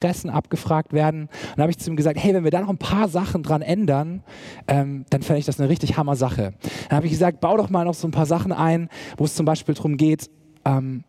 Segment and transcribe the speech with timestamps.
[0.00, 1.24] Interessen abgefragt werden.
[1.24, 3.42] Und dann habe ich zu ihm gesagt, hey, wenn wir da noch ein paar Sachen
[3.42, 4.22] dran ändern,
[4.66, 6.54] ähm, dann fände ich das eine richtig Hammer Sache.
[6.88, 9.34] Dann habe ich gesagt, bau doch mal noch so ein paar Sachen ein, wo es
[9.34, 10.30] zum Beispiel darum geht,
[10.64, 11.04] ähm,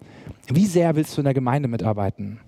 [0.55, 2.39] wie sehr willst du in der Gemeinde mitarbeiten?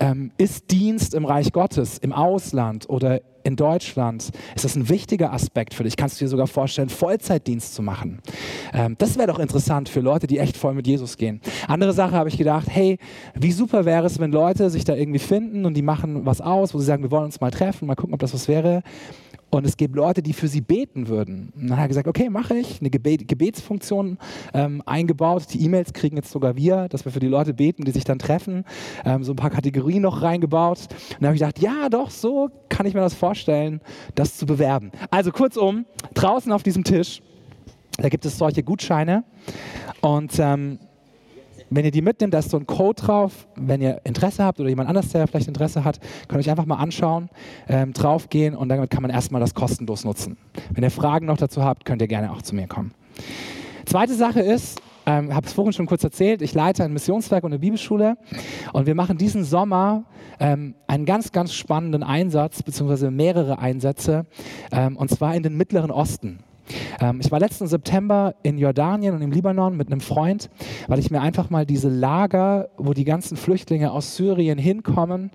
[0.00, 5.32] Ähm, ist Dienst im Reich Gottes, im Ausland oder in Deutschland, ist das ein wichtiger
[5.32, 5.96] Aspekt für dich?
[5.96, 8.20] Kannst du dir sogar vorstellen, Vollzeitdienst zu machen?
[8.72, 11.40] Ähm, das wäre doch interessant für Leute, die echt voll mit Jesus gehen.
[11.68, 12.98] Andere Sache habe ich gedacht, hey,
[13.34, 16.74] wie super wäre es, wenn Leute sich da irgendwie finden und die machen was aus,
[16.74, 18.82] wo sie sagen, wir wollen uns mal treffen, mal gucken, ob das was wäre.
[19.54, 21.52] Und es gibt Leute, die für sie beten würden.
[21.54, 22.80] Und dann hat er gesagt, okay, mache ich.
[22.80, 24.16] Eine Gebet Gebetsfunktion
[24.54, 25.44] ähm, eingebaut.
[25.52, 28.18] Die E-Mails kriegen jetzt sogar wir, dass wir für die Leute beten, die sich dann
[28.18, 28.64] treffen.
[29.04, 30.78] Ähm, so ein paar Kategorien noch reingebaut.
[30.78, 33.82] Und dann habe ich gedacht, ja, doch, so kann ich mir das vorstellen,
[34.14, 34.90] das zu bewerben.
[35.10, 37.20] Also kurzum, draußen auf diesem Tisch,
[37.98, 39.22] da gibt es solche Gutscheine.
[40.00, 40.78] Und ähm,
[41.76, 43.46] wenn ihr die mitnehmt, da ist so ein Code drauf.
[43.56, 45.98] Wenn ihr Interesse habt oder jemand anders, der vielleicht Interesse hat,
[46.28, 47.28] könnt ihr euch einfach mal anschauen,
[47.68, 50.36] ähm, draufgehen und damit kann man erstmal das kostenlos nutzen.
[50.72, 52.92] Wenn ihr Fragen noch dazu habt, könnt ihr gerne auch zu mir kommen.
[53.84, 57.52] Zweite Sache ist, ähm, habe es vorhin schon kurz erzählt, ich leite ein Missionswerk und
[57.52, 58.16] eine Bibelschule
[58.72, 60.04] und wir machen diesen Sommer
[60.38, 64.26] ähm, einen ganz, ganz spannenden Einsatz, beziehungsweise mehrere Einsätze,
[64.70, 66.40] ähm, und zwar in den Mittleren Osten.
[67.02, 70.48] Ähm, ich war letzten September in Jordanien und im Libanon mit einem Freund,
[70.86, 75.30] weil ich mir einfach mal diese Lager, wo die ganzen Flüchtlinge aus Syrien hinkommen,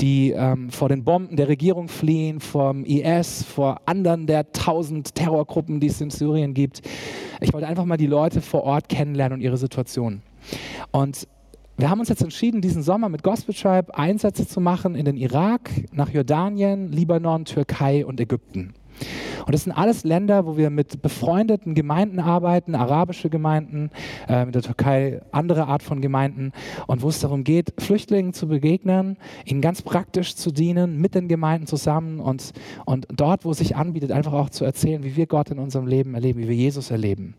[0.00, 5.78] die ähm, vor den Bomben der Regierung fliehen, vom IS, vor anderen der tausend Terrorgruppen,
[5.78, 6.80] die es in Syrien gibt.
[7.40, 10.22] Ich wollte einfach mal die Leute vor Ort kennenlernen und ihre Situation.
[10.90, 11.28] Und
[11.76, 15.16] wir haben uns jetzt entschieden, diesen Sommer mit Gospel Tribe Einsätze zu machen in den
[15.16, 18.74] Irak, nach Jordanien, Libanon, Türkei und Ägypten.
[19.46, 23.90] Und das sind alles Länder, wo wir mit befreundeten Gemeinden arbeiten, arabische Gemeinden,
[24.28, 26.52] äh, in der Türkei andere Art von Gemeinden
[26.86, 31.28] und wo es darum geht, Flüchtlingen zu begegnen, ihnen ganz praktisch zu dienen, mit den
[31.28, 32.52] Gemeinden zusammen und,
[32.84, 35.86] und dort, wo es sich anbietet, einfach auch zu erzählen, wie wir Gott in unserem
[35.86, 37.34] Leben erleben, wie wir Jesus erleben.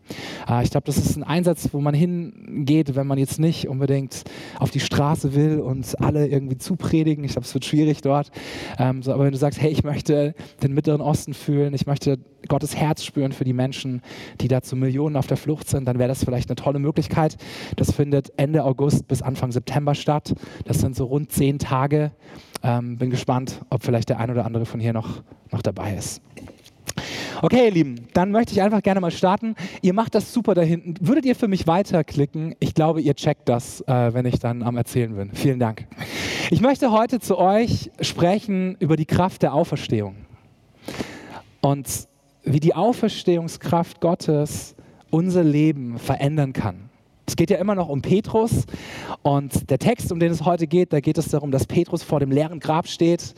[0.48, 4.24] Äh, ich glaube, das ist ein Einsatz, wo man hingeht, wenn man jetzt nicht unbedingt
[4.58, 7.24] auf die Straße will und alle irgendwie zupredigen.
[7.24, 8.30] Ich glaube, es wird schwierig dort.
[8.78, 12.18] Ähm, so, aber wenn du sagst, hey, ich möchte den Mittleren Osten fühlen, ich möchte
[12.48, 14.00] Gottes Herz spüren für die Menschen,
[14.40, 17.36] die da zu Millionen auf der Flucht sind, dann wäre das vielleicht eine tolle Möglichkeit.
[17.76, 20.32] Das findet Ende August bis Anfang September statt.
[20.64, 22.12] Das sind so rund zehn Tage.
[22.62, 26.22] Ähm, bin gespannt, ob vielleicht der ein oder andere von hier noch, noch dabei ist.
[27.42, 29.54] Okay, ihr Lieben, dann möchte ich einfach gerne mal starten.
[29.82, 30.94] Ihr macht das super da hinten.
[31.06, 32.54] Würdet ihr für mich weiterklicken?
[32.60, 35.32] Ich glaube, ihr checkt das, äh, wenn ich dann am Erzählen bin.
[35.32, 35.86] Vielen Dank.
[36.50, 40.14] Ich möchte heute zu euch sprechen über die Kraft der Auferstehung
[41.62, 41.88] und
[42.44, 44.74] wie die Auferstehungskraft Gottes
[45.10, 46.90] unser Leben verändern kann.
[47.26, 48.66] Es geht ja immer noch um Petrus
[49.22, 52.18] und der Text, um den es heute geht, da geht es darum, dass Petrus vor
[52.18, 53.34] dem leeren Grab steht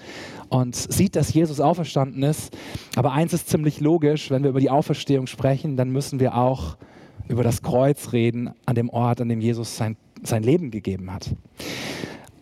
[0.48, 2.56] und sieht, dass Jesus auferstanden ist.
[2.96, 6.76] Aber eins ist ziemlich logisch, wenn wir über die Auferstehung sprechen, dann müssen wir auch
[7.28, 11.30] über das Kreuz reden an dem Ort, an dem Jesus sein, sein Leben gegeben hat.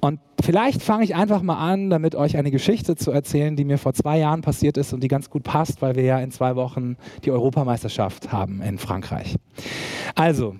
[0.04, 3.78] Und vielleicht fange ich einfach mal an, damit euch eine Geschichte zu erzählen, die mir
[3.78, 6.56] vor zwei Jahren passiert ist und die ganz gut passt, weil wir ja in zwei
[6.56, 9.36] Wochen die Europameisterschaft haben in Frankreich.
[10.16, 10.56] Also,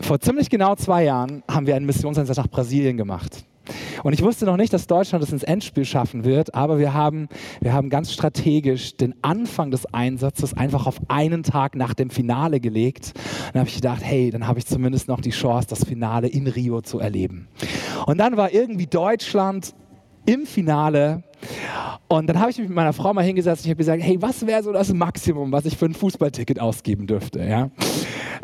[0.00, 3.44] vor ziemlich genau zwei Jahren haben wir einen Missionseinsatz nach Brasilien gemacht.
[4.02, 7.28] Und ich wusste noch nicht, dass Deutschland es ins Endspiel schaffen wird, aber wir haben,
[7.60, 12.60] wir haben ganz strategisch den Anfang des Einsatzes einfach auf einen Tag nach dem Finale
[12.60, 13.12] gelegt.
[13.52, 16.46] Dann habe ich gedacht, hey, dann habe ich zumindest noch die Chance, das Finale in
[16.46, 17.48] Rio zu erleben.
[18.06, 19.74] Und dann war irgendwie Deutschland
[20.28, 21.22] im Finale.
[22.08, 24.20] Und dann habe ich mich mit meiner Frau mal hingesetzt und ich habe gesagt, hey,
[24.20, 27.42] was wäre so das Maximum, was ich für ein Fußballticket ausgeben dürfte?
[27.42, 27.70] Ja?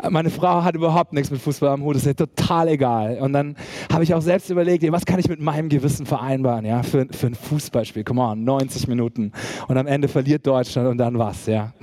[0.09, 3.19] Meine Frau hat überhaupt nichts mit Fußball am Hut, das ist ihr total egal.
[3.19, 3.55] Und dann
[3.91, 6.83] habe ich auch selbst überlegt, was kann ich mit meinem Gewissen vereinbaren ja?
[6.83, 8.03] für, für ein Fußballspiel?
[8.03, 9.31] Come on, 90 Minuten.
[9.67, 11.73] Und am Ende verliert Deutschland und dann was, ja.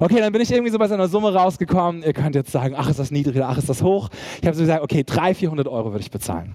[0.00, 2.02] Okay, dann bin ich irgendwie so bei so einer Summe rausgekommen.
[2.02, 4.10] Ihr könnt jetzt sagen, ach, ist das niedrig oder ach, ist das hoch.
[4.40, 6.54] Ich habe so gesagt, okay, 300, 400 Euro würde ich bezahlen.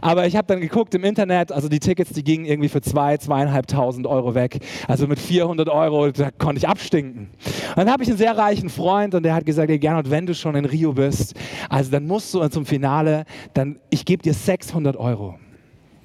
[0.00, 3.16] Aber ich habe dann geguckt im Internet, also die Tickets, die gingen irgendwie für zwei,
[3.16, 4.58] zweieinhalbtausend Euro weg.
[4.86, 7.30] Also mit 400 Euro, da konnte ich abstinken.
[7.70, 10.26] Und dann habe ich einen sehr reichen Freund und der hat gesagt, hey Gernot, wenn
[10.26, 11.34] du schon in Rio bist,
[11.68, 13.24] also dann musst du zum Finale,
[13.54, 15.36] dann ich gebe dir 600 Euro.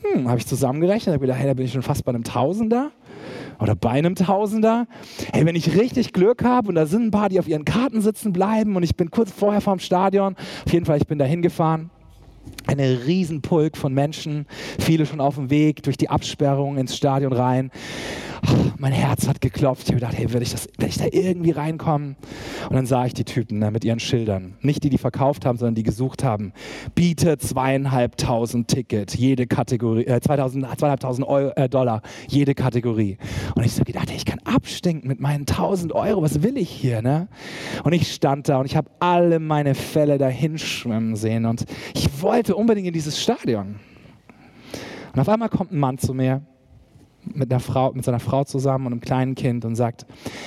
[0.03, 2.91] Hm, habe ich zusammengerechnet, habe gedacht, hey, da bin ich schon fast bei einem Tausender
[3.59, 4.87] oder bei einem Tausender.
[5.31, 8.01] Hey, wenn ich richtig Glück habe und da sind ein paar, die auf ihren Karten
[8.01, 10.35] sitzen bleiben und ich bin kurz vorher vorm Stadion,
[10.65, 11.89] auf jeden Fall, ich bin da hingefahren
[12.65, 14.45] eine Riesenpulk von Menschen,
[14.79, 17.71] viele schon auf dem Weg durch die Absperrung ins Stadion rein.
[18.77, 19.83] Mein Herz hat geklopft.
[19.83, 22.15] Ich habe gedacht, hey, will ich, das, will ich da irgendwie reinkommen?
[22.69, 24.55] Und dann sah ich die Typen ne, mit ihren Schildern.
[24.61, 26.53] Nicht die, die verkauft haben, sondern die gesucht haben.
[26.93, 33.17] Biete zweieinhalbtausend Ticket, jede Kategorie, äh, 2000, zweieinhalbtausend Euro, äh, Dollar, jede Kategorie.
[33.55, 36.21] Und ich so gedacht, hey, ich kann abstinken mit meinen tausend Euro.
[36.21, 37.01] Was will ich hier?
[37.01, 37.29] Ne?
[37.83, 41.45] Und ich stand da und ich habe alle meine Fälle dahin schwimmen sehen.
[41.45, 43.79] Und ich wollte unbedingt in dieses Stadion.
[45.13, 46.41] Und auf einmal kommt ein Mann zu mir
[47.25, 50.05] mit, einer Frau, mit seiner Frau zusammen und einem kleinen Kind und sagt,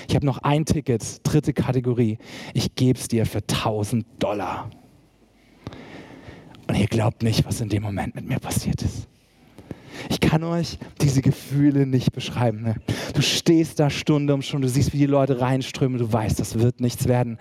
[0.08, 2.18] ich habe noch ein Ticket, dritte Kategorie,
[2.54, 4.70] ich gebe es dir für 1000 Dollar.
[6.68, 9.08] Und ihr glaubt nicht, was in dem Moment mit mir passiert ist.
[10.10, 12.62] Ich kann euch diese Gefühle nicht beschreiben.
[12.62, 12.76] Ne?
[13.14, 16.58] Du stehst da Stunde um Stunde, du siehst, wie die Leute reinströmen, du weißt, das
[16.58, 17.38] wird nichts werden.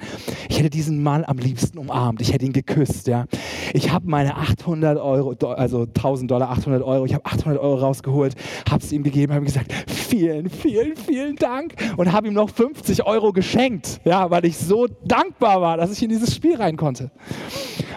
[0.50, 3.08] Ich hätte diesen Mann am liebsten umarmt, ich hätte ihn geküsst.
[3.08, 3.26] Ja?
[3.74, 8.36] Ich habe meine 800 Euro, also 1000 Dollar, 800 Euro, ich habe 800 Euro rausgeholt,
[8.70, 13.06] habe es ihm gegeben, habe gesagt, vielen, vielen, vielen Dank und habe ihm noch 50
[13.06, 17.12] Euro geschenkt, ja, weil ich so dankbar war, dass ich in dieses Spiel rein konnte.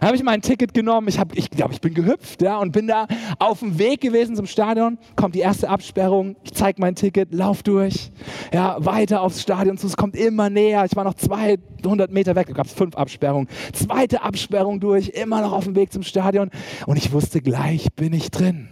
[0.01, 3.07] Habe ich mein Ticket genommen, ich, ich glaube, ich bin gehüpft ja, und bin da
[3.39, 7.63] auf dem Weg gewesen zum Stadion, kommt die erste Absperrung, ich zeige mein Ticket, lauf
[7.63, 8.11] durch,
[8.53, 12.47] ja, weiter aufs Stadion zu, es kommt immer näher, ich war noch 200 Meter weg,
[12.47, 16.51] da gab es fünf Absperrungen, zweite Absperrung durch, immer noch auf dem Weg zum Stadion.
[16.87, 18.69] Und ich wusste, gleich bin ich drin.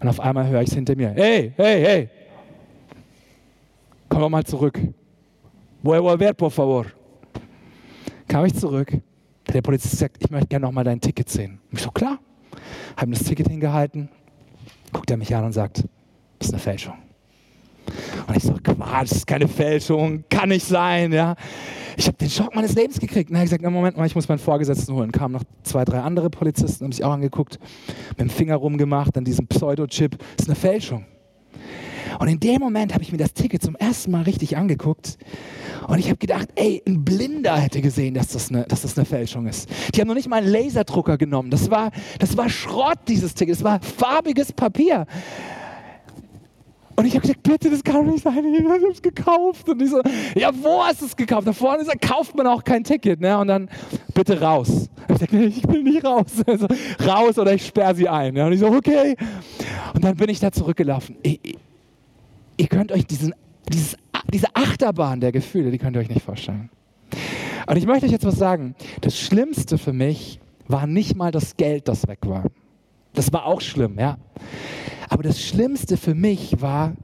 [0.00, 2.08] Und auf einmal höre ich es hinter mir, hey, hey, hey,
[4.08, 4.78] komm doch mal zurück.
[5.82, 6.86] Voy a volver, por favor.
[8.28, 9.00] Kam ich zurück,
[9.52, 11.60] der Polizist sagt, ich möchte gerne noch mal dein Ticket sehen.
[11.70, 12.18] Und ich so, klar.
[12.96, 14.08] Habe ihm das Ticket hingehalten,
[14.92, 15.84] guckt er mich an und sagt,
[16.38, 16.94] das ist eine Fälschung.
[18.26, 21.36] Und ich so, Quatsch, das ist keine Fälschung, kann nicht sein, ja.
[21.96, 23.30] Ich habe den Schock meines Lebens gekriegt.
[23.30, 25.12] Und habe ich gesagt, na Moment mal, ich muss meinen Vorgesetzten holen.
[25.12, 27.58] Kamen noch zwei, drei andere Polizisten, haben sich auch angeguckt,
[28.10, 30.18] mit dem Finger rumgemacht, an diesem Pseudo-Chip.
[30.18, 31.04] Das ist eine Fälschung.
[32.18, 35.18] Und in dem Moment habe ich mir das Ticket zum ersten Mal richtig angeguckt
[35.88, 39.04] und ich habe gedacht, ey, ein Blinder hätte gesehen, dass das, eine, dass das eine
[39.04, 39.68] Fälschung ist.
[39.94, 41.50] Die haben noch nicht mal einen Laserdrucker genommen.
[41.50, 43.56] Das war, das war Schrott, dieses Ticket.
[43.56, 45.06] Das war farbiges Papier.
[46.96, 48.42] Und ich habe gesagt, bitte, das kann doch nicht sein.
[48.52, 49.68] Ich habe es gekauft.
[49.68, 50.00] Und ich so,
[50.34, 51.46] ja, wo hast du es gekauft?
[51.46, 53.20] Da vorne ist, kauft man auch kein Ticket.
[53.20, 53.38] Ne?
[53.38, 53.68] Und dann,
[54.14, 54.88] bitte raus.
[55.08, 56.24] Ich sagte, nee, ich will nicht raus.
[56.46, 56.66] Also,
[57.06, 58.34] raus oder ich sperre sie ein.
[58.34, 58.46] Ne?
[58.46, 59.14] Und ich so, okay.
[59.94, 61.16] Und dann bin ich da zurückgelaufen.
[61.22, 61.58] Ich, ich,
[62.56, 63.34] ihr könnt euch diesen,
[63.68, 63.96] dieses,
[64.32, 66.70] diese Achterbahn der Gefühle, die könnt ihr euch nicht vorstellen.
[67.66, 68.74] Und ich möchte euch jetzt was sagen.
[69.00, 72.44] Das Schlimmste für mich war nicht mal das Geld, das weg war.
[73.12, 74.18] Das war auch schlimm, ja.
[75.08, 76.94] Aber das Schlimmste für mich war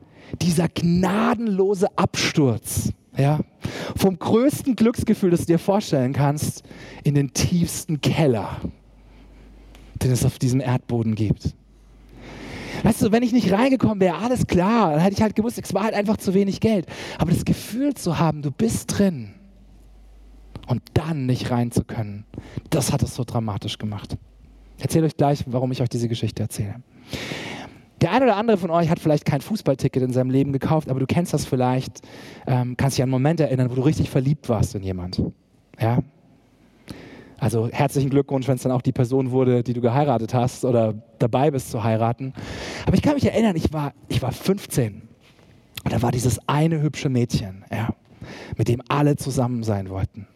[0.40, 3.40] dieser gnadenlose Absturz, ja.
[3.96, 6.62] Vom größten Glücksgefühl, das du dir vorstellen kannst,
[7.04, 8.60] in den tiefsten Keller,
[10.02, 11.54] den es auf diesem Erdboden gibt.
[12.82, 15.74] Weißt du, wenn ich nicht reingekommen wäre, alles klar, dann hätte ich halt gewusst, es
[15.74, 16.86] war halt einfach zu wenig Geld.
[17.18, 19.34] Aber das Gefühl zu haben, du bist drin
[20.66, 22.24] und dann nicht rein zu können,
[22.70, 24.16] das hat es so dramatisch gemacht.
[24.78, 26.76] Ich erzähle euch gleich, warum ich euch diese Geschichte erzähle.
[28.00, 30.98] Der eine oder andere von euch hat vielleicht kein Fußballticket in seinem Leben gekauft, aber
[30.98, 32.00] du kennst das vielleicht,
[32.48, 35.22] ähm, kannst dich an einen Moment erinnern, wo du richtig verliebt warst in jemand.
[35.78, 36.00] Ja,
[37.42, 40.94] also herzlichen Glückwunsch, wenn es dann auch die Person wurde, die du geheiratet hast oder
[41.18, 42.34] dabei bist zu heiraten.
[42.86, 45.02] Aber ich kann mich erinnern, ich war, ich war 15
[45.82, 47.88] und da war dieses eine hübsche Mädchen, ja,
[48.56, 50.28] mit dem alle zusammen sein wollten.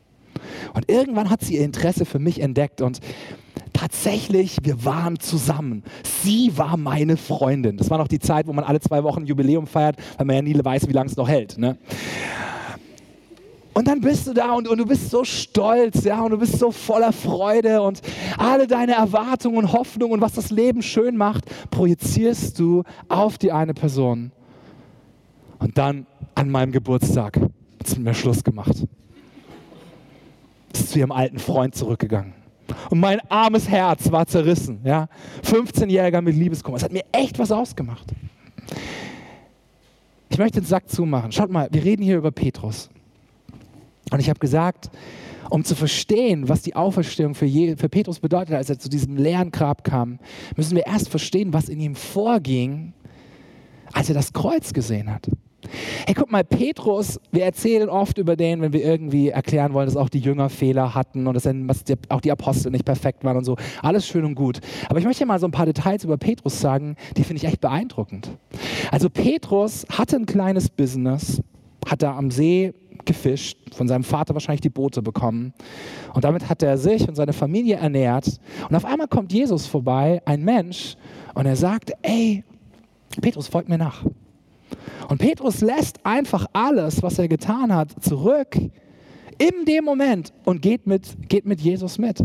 [0.75, 2.99] Und irgendwann hat sie ihr Interesse für mich entdeckt und
[3.73, 5.85] tatsächlich, wir waren zusammen.
[6.03, 7.77] Sie war meine Freundin.
[7.77, 10.43] Das war noch die Zeit, wo man alle zwei Wochen Jubiläum feiert, weil man ja
[10.43, 11.57] nie weiß, wie lange es noch hält.
[11.57, 11.79] Ne?
[13.77, 16.59] Und dann bist du da und, und, du bist so stolz, ja, und du bist
[16.59, 18.01] so voller Freude und
[18.39, 23.53] alle deine Erwartungen und Hoffnungen und was das Leben schön macht, projizierst du auf die
[23.53, 24.33] eine Person.
[25.59, 28.87] Und dann an meinem Geburtstag hat mit mir Schluss gemacht.
[30.73, 32.33] Ist zu ihrem alten Freund zurückgegangen.
[32.89, 35.07] Und mein armes Herz war zerrissen, ja.
[35.45, 36.79] 15-Jähriger mit Liebeskummer.
[36.79, 38.07] Es hat mir echt was ausgemacht.
[40.31, 41.31] Ich möchte den Sack zumachen.
[41.31, 42.89] Schaut mal, wir reden hier über Petrus.
[44.13, 44.91] Und ich habe gesagt,
[45.51, 49.17] um zu verstehen, was die Auferstehung für, Je für Petrus bedeutet, als er zu diesem
[49.17, 50.19] leeren Grab kam,
[50.57, 52.93] müssen wir erst verstehen, was in ihm vorging,
[53.93, 55.29] als er das Kreuz gesehen hat.
[56.07, 59.97] Hey, guck mal, Petrus, wir erzählen oft über den, wenn wir irgendwie erklären wollen, dass
[59.97, 61.47] auch die Jünger Fehler hatten und dass
[62.09, 63.57] auch die Apostel nicht perfekt waren und so.
[63.83, 64.61] Alles schön und gut.
[64.89, 67.61] Aber ich möchte mal so ein paar Details über Petrus sagen, die finde ich echt
[67.61, 68.31] beeindruckend.
[68.93, 71.43] Also Petrus hatte ein kleines Business,
[71.87, 72.73] hat da am See
[73.05, 75.53] gefischt, von seinem Vater wahrscheinlich die Boote bekommen.
[76.15, 78.41] Und damit hat er sich und seine Familie ernährt.
[78.69, 80.97] Und auf einmal kommt Jesus vorbei, ein Mensch,
[81.35, 82.45] und er sagt, ey,
[83.21, 84.05] Petrus, folgt mir nach.
[85.09, 88.57] Und Petrus lässt einfach alles, was er getan hat, zurück
[89.39, 92.25] in dem Moment und geht mit, geht mit Jesus mit.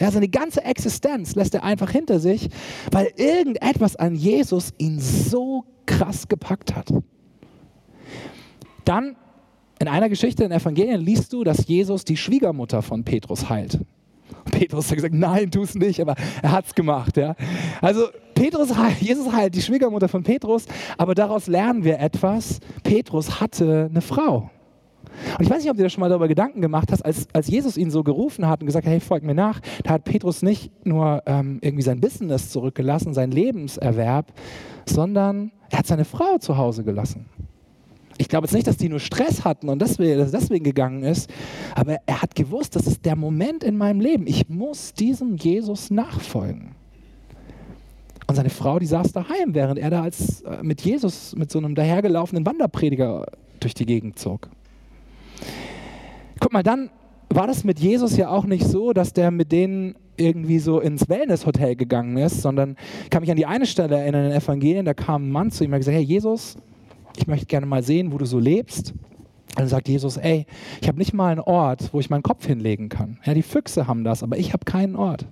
[0.00, 2.48] Ja, seine ganze Existenz lässt er einfach hinter sich,
[2.92, 6.92] weil irgendetwas an Jesus ihn so krass gepackt hat.
[8.84, 9.16] Dann
[9.78, 13.78] in einer Geschichte in Evangelien liest du, dass Jesus die Schwiegermutter von Petrus heilt.
[14.50, 17.16] Petrus hat gesagt, nein, tu es nicht, aber er hat es gemacht.
[17.16, 17.34] Ja?
[17.80, 18.70] Also Petrus,
[19.00, 20.66] Jesus heilt die Schwiegermutter von Petrus,
[20.96, 22.60] aber daraus lernen wir etwas.
[22.82, 24.50] Petrus hatte eine Frau.
[25.38, 27.48] Und ich weiß nicht, ob du dir schon mal darüber Gedanken gemacht hast, als, als
[27.48, 30.42] Jesus ihn so gerufen hat und gesagt hat, hey, folg mir nach, da hat Petrus
[30.42, 34.32] nicht nur ähm, irgendwie sein Business zurückgelassen, sein Lebenserwerb,
[34.86, 37.26] sondern er hat seine Frau zu Hause gelassen.
[38.18, 41.30] Ich glaube jetzt nicht, dass die nur Stress hatten und deswegen, dass deswegen gegangen ist,
[41.74, 44.26] aber er hat gewusst, das ist der Moment in meinem Leben.
[44.26, 46.72] Ich muss diesem Jesus nachfolgen.
[48.26, 51.58] Und seine Frau, die saß daheim, während er da als äh, mit Jesus, mit so
[51.58, 53.24] einem dahergelaufenen Wanderprediger
[53.58, 54.50] durch die Gegend zog.
[56.38, 56.90] Guck mal, dann
[57.30, 61.08] war das mit Jesus ja auch nicht so, dass der mit denen irgendwie so ins
[61.08, 64.84] Wellness-Hotel gegangen ist, sondern ich kann mich an die eine Stelle erinnern in den Evangelien,
[64.84, 66.56] da kam ein Mann zu ihm und hat gesagt, hey Jesus,
[67.18, 68.94] ich möchte gerne mal sehen, wo du so lebst.
[69.58, 70.46] Und dann sagt Jesus, ey,
[70.80, 73.18] ich habe nicht mal einen Ort, wo ich meinen Kopf hinlegen kann.
[73.24, 75.26] Ja, die Füchse haben das, aber ich habe keinen Ort.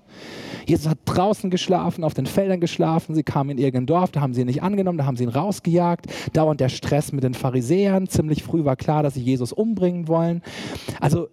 [0.67, 3.15] Jesus hat draußen geschlafen, auf den Feldern geschlafen.
[3.15, 5.31] Sie kamen in irgendein Dorf, da haben sie ihn nicht angenommen, da haben sie ihn
[5.31, 6.07] rausgejagt.
[6.33, 8.09] Dauernd der Stress mit den Pharisäern.
[8.09, 10.43] Ziemlich früh war klar, dass sie Jesus umbringen wollen.
[11.01, 11.29] Also,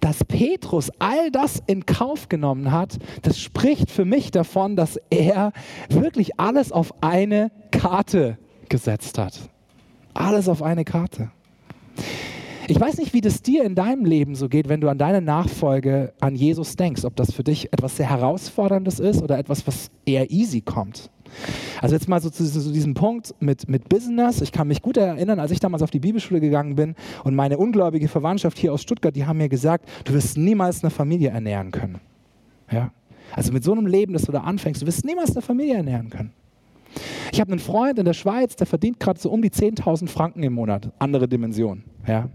[0.00, 5.52] dass Petrus all das in Kauf genommen hat, das spricht für mich davon, dass er
[5.88, 8.36] wirklich alles auf eine Karte
[8.68, 9.50] gesetzt hat.
[10.14, 11.30] Alles auf eine Karte.
[12.70, 15.20] Ich weiß nicht, wie das dir in deinem Leben so geht, wenn du an deine
[15.20, 19.90] Nachfolge an Jesus denkst, ob das für dich etwas sehr Herausforderndes ist oder etwas, was
[20.06, 21.10] eher easy kommt.
[21.80, 24.40] Also jetzt mal so zu, zu, diesem Punkt mit, mit Business.
[24.40, 27.58] Ich kann mich gut erinnern, als ich damals auf die Bibelschule gegangen bin und meine
[27.58, 31.72] ungläubige Verwandtschaft hier aus Stuttgart, die haben mir gesagt, du wirst niemals eine Familie ernähren
[31.72, 32.00] können.
[32.70, 32.92] Ja?
[33.34, 36.10] Also mit so einem Leben, das du da anfängst, du wirst niemals eine Familie ernähren
[36.10, 36.32] können.
[37.32, 40.42] Ich habe einen Freund in der Schweiz, der verdient gerade so um die 10.000 Franken
[40.42, 40.90] im Monat.
[40.98, 41.84] Andere Dimension.
[42.06, 42.28] Ja.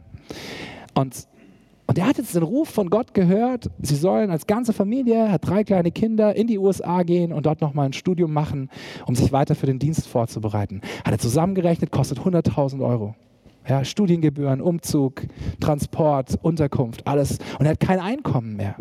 [0.94, 1.28] Und,
[1.88, 5.48] und er hat jetzt den Ruf von Gott gehört, sie sollen als ganze Familie, hat
[5.48, 8.70] drei kleine Kinder, in die USA gehen und dort nochmal ein Studium machen,
[9.06, 10.82] um sich weiter für den Dienst vorzubereiten.
[11.04, 13.16] Hat er zusammengerechnet, kostet 100.000 Euro.
[13.68, 15.24] Ja, Studiengebühren, Umzug,
[15.60, 17.40] Transport, Unterkunft, alles.
[17.58, 18.76] Und er hat kein Einkommen mehr.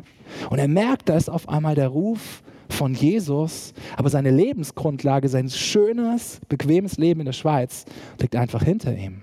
[0.50, 5.48] Und er merkt, da ist auf einmal der Ruf von Jesus, aber seine Lebensgrundlage, sein
[5.48, 7.84] schönes, bequemes Leben in der Schweiz
[8.20, 9.22] liegt einfach hinter ihm.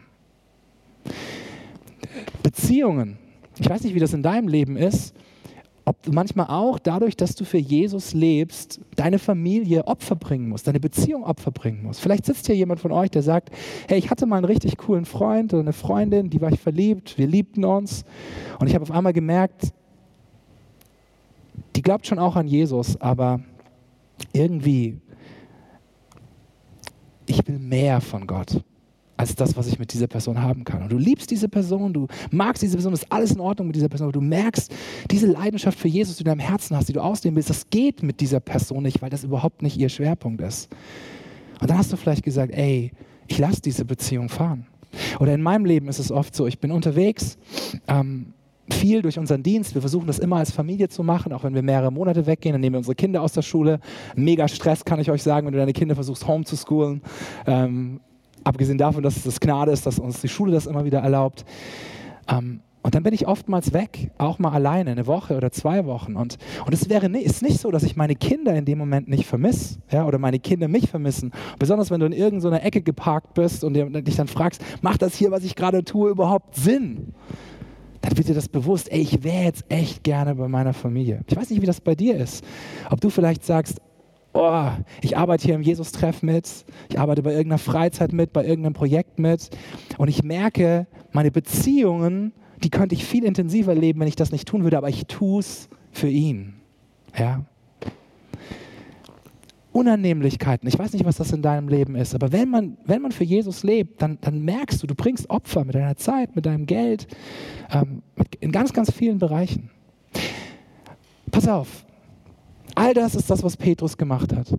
[2.44, 3.18] Beziehungen.
[3.60, 5.14] Ich weiß nicht, wie das in deinem Leben ist,
[5.86, 10.68] ob du manchmal auch dadurch, dass du für Jesus lebst, deine Familie Opfer bringen musst,
[10.68, 12.02] deine Beziehung Opfer bringen musst.
[12.02, 13.50] Vielleicht sitzt hier jemand von euch, der sagt,
[13.88, 17.18] hey, ich hatte mal einen richtig coolen Freund oder eine Freundin, die war ich verliebt,
[17.18, 18.06] wir liebten uns
[18.60, 19.74] und ich habe auf einmal gemerkt,
[21.76, 23.42] die glaubt schon auch an Jesus, aber
[24.34, 25.00] irgendwie,
[27.26, 28.62] ich will mehr von Gott
[29.22, 30.82] als das, was ich mit dieser Person haben kann.
[30.82, 33.88] Und du liebst diese Person, du magst diese Person, ist alles in Ordnung mit dieser
[33.88, 34.74] Person, aber du merkst,
[35.12, 37.70] diese Leidenschaft für Jesus, die du in deinem Herzen hast, die du ausleben willst, das
[37.70, 40.70] geht mit dieser Person nicht, weil das überhaupt nicht ihr Schwerpunkt ist.
[41.60, 42.92] Und dann hast du vielleicht gesagt, ey,
[43.28, 44.66] ich lasse diese Beziehung fahren.
[45.20, 47.38] Oder in meinem Leben ist es oft so, ich bin unterwegs,
[47.88, 48.34] ähm,
[48.74, 49.74] viel durch unseren Dienst.
[49.74, 52.54] Wir versuchen das immer als Familie zu machen, auch wenn wir mehrere Monate weggehen.
[52.54, 53.80] Dann nehmen wir unsere Kinder aus der Schule.
[54.16, 57.02] Mega Stress, kann ich euch sagen, wenn du deine Kinder versuchst, home zu schoolen.
[57.46, 58.00] Ähm,
[58.44, 61.46] abgesehen davon, dass es das Gnade ist, dass uns die Schule das immer wieder erlaubt.
[62.28, 66.16] Ähm, und dann bin ich oftmals weg, auch mal alleine, eine Woche oder zwei Wochen.
[66.16, 69.28] Und, und es wäre ist nicht so, dass ich meine Kinder in dem Moment nicht
[69.28, 71.32] vermisse ja, oder meine Kinder mich vermissen.
[71.60, 75.30] Besonders wenn du in irgendeiner Ecke geparkt bist und dich dann fragst, macht das hier,
[75.30, 77.14] was ich gerade tue, überhaupt Sinn?
[78.02, 81.22] Dann wird dir das bewusst, ey, ich wäre jetzt echt gerne bei meiner Familie.
[81.28, 82.44] Ich weiß nicht, wie das bei dir ist.
[82.90, 83.80] Ob du vielleicht sagst,
[84.34, 84.70] oh,
[85.02, 86.50] ich arbeite hier im Jesus-Treff mit,
[86.90, 89.50] ich arbeite bei irgendeiner Freizeit mit, bei irgendeinem Projekt mit
[89.98, 94.48] und ich merke, meine Beziehungen, die könnte ich viel intensiver leben, wenn ich das nicht
[94.48, 96.54] tun würde, aber ich tue es für ihn.
[97.18, 97.46] Ja?
[99.72, 100.68] Unannehmlichkeiten.
[100.68, 103.24] Ich weiß nicht, was das in deinem Leben ist, aber wenn man, wenn man für
[103.24, 107.08] Jesus lebt, dann, dann merkst du, du bringst Opfer mit deiner Zeit, mit deinem Geld,
[107.72, 108.02] ähm,
[108.40, 109.70] in ganz, ganz vielen Bereichen.
[111.32, 111.86] Pass auf,
[112.76, 114.54] all das ist das, was Petrus gemacht hat.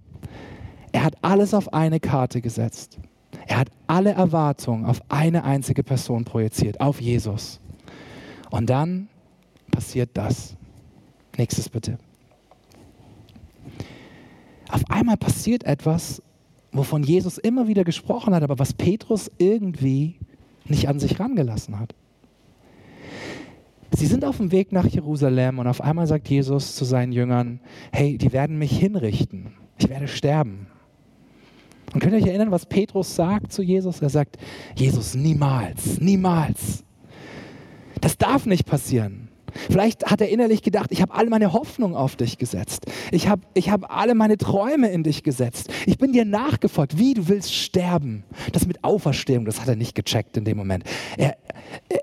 [0.92, 2.98] Er hat alles auf eine Karte gesetzt.
[3.46, 7.60] Er hat alle Erwartungen auf eine einzige Person projiziert, auf Jesus.
[8.50, 9.08] Und dann
[9.70, 10.56] passiert das.
[11.36, 11.98] Nächstes bitte.
[14.72, 16.22] Auf einmal passiert etwas,
[16.72, 20.18] wovon Jesus immer wieder gesprochen hat, aber was Petrus irgendwie
[20.64, 21.94] nicht an sich rangelassen hat.
[23.94, 27.60] Sie sind auf dem Weg nach Jerusalem und auf einmal sagt Jesus zu seinen Jüngern,
[27.92, 30.66] hey, die werden mich hinrichten, ich werde sterben.
[31.92, 34.00] Und könnt ihr euch erinnern, was Petrus sagt zu Jesus?
[34.00, 34.38] Er sagt,
[34.74, 36.82] Jesus, niemals, niemals.
[38.00, 39.28] Das darf nicht passieren.
[39.70, 42.86] Vielleicht hat er innerlich gedacht, ich habe alle meine Hoffnung auf dich gesetzt.
[43.10, 45.70] Ich habe ich hab alle meine Träume in dich gesetzt.
[45.86, 46.98] Ich bin dir nachgefolgt.
[46.98, 48.24] Wie, du willst sterben?
[48.52, 50.84] Das mit Auferstehung, das hat er nicht gecheckt in dem Moment.
[51.16, 51.36] Er,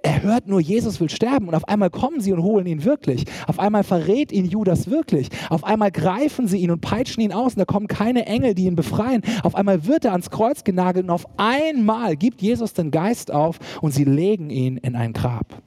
[0.03, 3.25] er hört nur, Jesus will sterben und auf einmal kommen sie und holen ihn wirklich.
[3.48, 5.29] Auf einmal verrät ihn Judas wirklich.
[5.50, 8.65] Auf einmal greifen sie ihn und peitschen ihn aus und da kommen keine Engel, die
[8.65, 9.22] ihn befreien.
[9.44, 13.60] Auf einmal wird er ans Kreuz genagelt und auf einmal gibt Jesus den Geist auf
[13.82, 15.62] und sie legen ihn in ein Grab.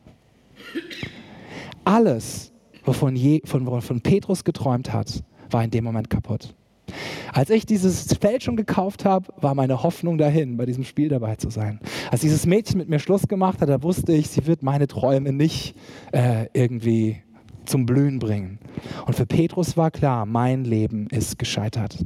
[1.85, 2.53] Alles,
[2.85, 6.55] wovon, je, von, wovon Petrus geträumt hat, war in dem Moment kaputt.
[7.33, 11.37] Als ich dieses Feld schon gekauft habe, war meine Hoffnung dahin, bei diesem Spiel dabei
[11.37, 11.81] zu sein.
[12.11, 15.33] Als dieses Mädchen mit mir Schluss gemacht hat, da wusste ich, sie wird meine Träume
[15.33, 15.75] nicht
[16.13, 17.23] äh, irgendwie
[17.65, 18.59] zum Blühen bringen.
[19.07, 22.05] Und für Petrus war klar, mein Leben ist gescheitert.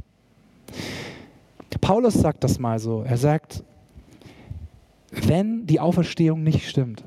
[1.81, 3.03] Paulus sagt das mal so.
[3.03, 3.63] Er sagt,
[5.11, 7.03] wenn die Auferstehung nicht stimmt,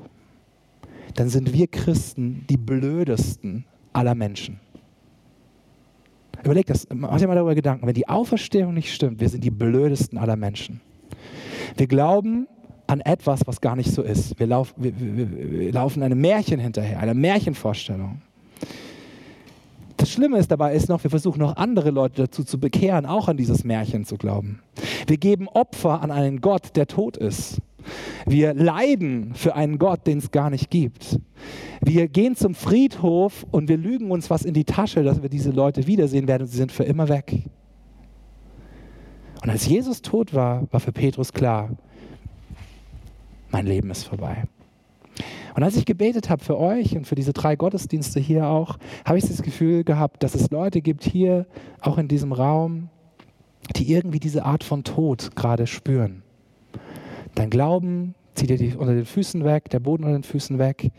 [1.15, 4.59] dann sind wir Christen die blödesten aller Menschen.
[6.43, 7.85] Überleg das, mach dir mal darüber Gedanken.
[7.85, 10.81] Wenn die Auferstehung nicht stimmt, wir sind die blödesten aller Menschen.
[11.77, 12.47] Wir glauben
[12.87, 14.39] an etwas, was gar nicht so ist.
[14.39, 18.21] Wir, lauf, wir, wir, wir laufen einem Märchen hinterher, einer Märchenvorstellung.
[19.97, 23.27] Das Schlimme ist dabei ist noch, wir versuchen noch andere Leute dazu zu bekehren, auch
[23.27, 24.59] an dieses Märchen zu glauben.
[25.05, 27.59] Wir geben Opfer an einen Gott, der tot ist.
[28.25, 31.19] Wir leiden für einen Gott, den es gar nicht gibt.
[31.81, 35.51] Wir gehen zum Friedhof und wir lügen uns was in die Tasche, dass wir diese
[35.51, 37.49] Leute wiedersehen werden und sie sind für immer weg.
[39.41, 41.71] Und als Jesus tot war, war für Petrus klar,
[43.49, 44.43] mein Leben ist vorbei.
[45.55, 49.17] Und als ich gebetet habe für euch und für diese drei Gottesdienste hier auch, habe
[49.17, 51.45] ich das Gefühl gehabt, dass es Leute gibt hier,
[51.81, 52.89] auch in diesem Raum,
[53.75, 56.23] die irgendwie diese Art von Tod gerade spüren.
[57.35, 60.91] Dein Glauben zieht dir die unter den Füßen weg, der Boden unter den Füßen weg.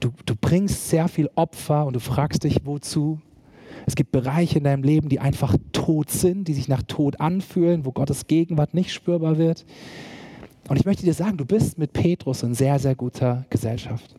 [0.00, 3.20] Du, du bringst sehr viel Opfer und du fragst dich, wozu.
[3.86, 7.84] Es gibt Bereiche in deinem Leben, die einfach tot sind, die sich nach Tod anfühlen,
[7.84, 9.64] wo Gottes Gegenwart nicht spürbar wird.
[10.68, 14.14] Und ich möchte dir sagen, du bist mit Petrus in sehr, sehr guter Gesellschaft.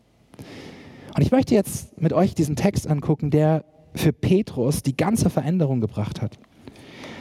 [1.14, 5.80] Und ich möchte jetzt mit euch diesen Text angucken, der für Petrus die ganze Veränderung
[5.80, 6.38] gebracht hat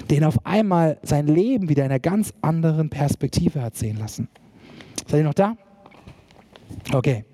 [0.09, 4.27] den auf einmal sein Leben wieder in einer ganz anderen Perspektive hat sehen lassen.
[5.07, 5.55] Seid ihr noch da?
[6.93, 7.25] Okay.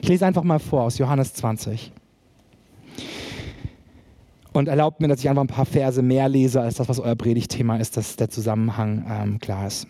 [0.00, 1.92] Ich lese einfach mal vor aus Johannes 20.
[4.52, 7.16] Und erlaubt mir, dass ich einfach ein paar Verse mehr lese, als das, was euer
[7.16, 9.86] Predigtthema ist, dass der Zusammenhang ähm, klar ist.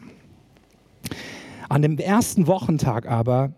[1.69, 3.53] An dem ersten Wochentag aber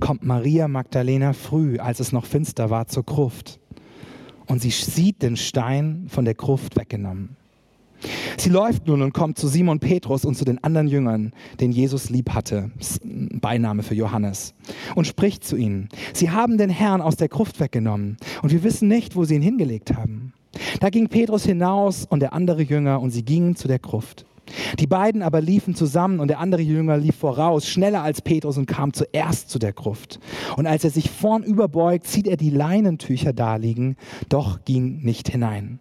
[0.00, 3.60] kommt Maria Magdalena früh, als es noch finster war, zur Gruft.
[4.46, 7.36] Und sie sieht den Stein von der Gruft weggenommen.
[8.36, 12.10] Sie läuft nun und kommt zu Simon Petrus und zu den anderen Jüngern, den Jesus
[12.10, 12.70] lieb hatte,
[13.04, 14.54] Beiname für Johannes,
[14.94, 15.88] und spricht zu ihnen.
[16.12, 19.42] Sie haben den Herrn aus der Gruft weggenommen und wir wissen nicht, wo sie ihn
[19.42, 20.32] hingelegt haben.
[20.80, 24.24] Da ging Petrus hinaus und der andere Jünger und sie gingen zu der Gruft.
[24.78, 28.66] Die beiden aber liefen zusammen und der andere Jünger lief voraus, schneller als Petrus und
[28.66, 30.20] kam zuerst zu der Gruft.
[30.56, 33.96] Und als er sich vorn überbeugt, sieht er die Leinentücher daliegen,
[34.28, 35.80] doch ging nicht hinein.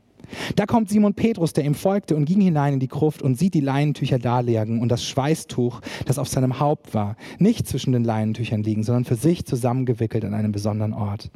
[0.56, 3.54] Da kommt Simon Petrus, der ihm folgte und ging hinein in die Gruft und sieht
[3.54, 8.63] die Leinentücher darlegen und das Schweißtuch, das auf seinem Haupt war, nicht zwischen den Leinentüchern
[8.63, 11.32] liegen, sondern für sich zusammengewickelt an einem besonderen Ort.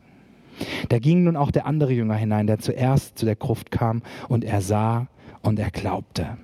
[0.90, 4.44] Da ging nun auch der andere Jünger hinein, der zuerst zu der Gruft kam und
[4.44, 5.08] er sah
[5.42, 6.38] und er glaubte.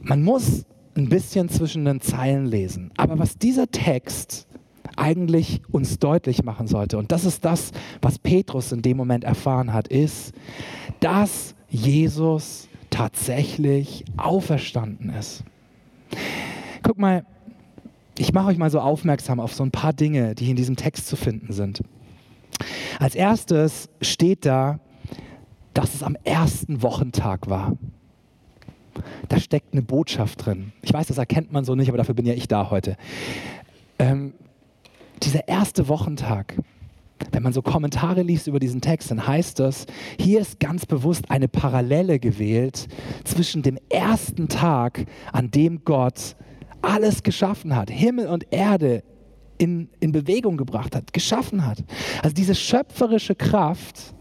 [0.00, 0.64] Man muss
[0.96, 2.90] ein bisschen zwischen den Zeilen lesen.
[2.96, 4.46] Aber was dieser Text
[4.96, 6.98] eigentlich uns deutlich machen sollte.
[6.98, 10.34] Und das ist das, was Petrus in dem Moment erfahren hat, ist,
[11.00, 15.44] dass Jesus tatsächlich auferstanden ist.
[16.82, 17.24] Guck mal,
[18.18, 21.06] ich mache euch mal so aufmerksam auf so ein paar Dinge, die in diesem Text
[21.08, 21.82] zu finden sind.
[22.98, 24.80] Als erstes steht da,
[25.74, 27.76] dass es am ersten Wochentag war.
[29.28, 30.72] Da steckt eine Botschaft drin.
[30.80, 32.96] Ich weiß, das erkennt man so nicht, aber dafür bin ja ich da heute.
[33.98, 34.32] Ähm,
[35.22, 36.56] dieser erste Wochentag,
[37.32, 39.86] wenn man so Kommentare liest über diesen Text, dann heißt das,
[40.18, 42.88] hier ist ganz bewusst eine Parallele gewählt
[43.24, 46.36] zwischen dem ersten Tag, an dem Gott
[46.82, 49.02] alles geschaffen hat, Himmel und Erde
[49.58, 51.82] in, in Bewegung gebracht hat, geschaffen hat.
[52.22, 54.14] Also diese schöpferische Kraft,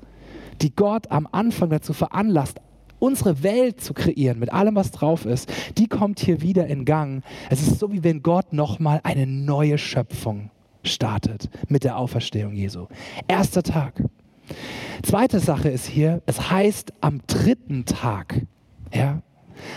[0.62, 2.62] die Gott am Anfang dazu veranlasst,
[3.00, 7.24] unsere Welt zu kreieren, mit allem, was drauf ist, die kommt hier wieder in Gang.
[7.50, 10.50] Es ist so, wie wenn Gott nochmal eine neue Schöpfung
[10.88, 12.88] startet mit der Auferstehung Jesu.
[13.28, 14.04] Erster Tag.
[15.04, 18.42] Zweite Sache ist hier, es heißt am dritten Tag.
[18.94, 19.22] Ja?